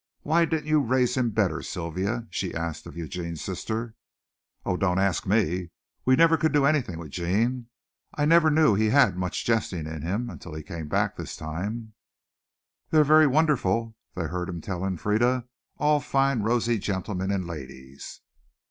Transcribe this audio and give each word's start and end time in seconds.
Why 0.23 0.45
didn't 0.45 0.65
you 0.65 0.79
raise 0.79 1.15
him 1.15 1.29
better, 1.29 1.61
Sylvia?" 1.61 2.25
she 2.31 2.55
asked 2.55 2.87
of 2.87 2.97
Eugene's 2.97 3.43
sister. 3.43 3.93
"Oh, 4.65 4.75
don't 4.75 4.97
ask 4.97 5.27
me. 5.27 5.69
We 6.05 6.15
never 6.15 6.37
could 6.37 6.51
do 6.51 6.65
anything 6.65 6.97
with 6.97 7.11
Gene. 7.11 7.67
I 8.15 8.25
never 8.25 8.49
knew 8.49 8.73
he 8.73 8.89
had 8.89 9.15
much 9.15 9.45
jesting 9.45 9.85
in 9.85 10.01
him 10.01 10.27
until 10.31 10.55
he 10.55 10.63
came 10.63 10.87
back 10.87 11.17
this 11.17 11.35
time." 11.37 11.93
"They're 12.89 13.03
very 13.03 13.27
wonderful," 13.27 13.95
they 14.15 14.23
heard 14.25 14.49
him 14.49 14.59
telling 14.59 14.97
Frieda, 14.97 15.45
"all 15.77 15.99
fine 15.99 16.41
rosy 16.41 16.79
gentlemen 16.79 17.29
and 17.29 17.45
ladies." 17.45 18.21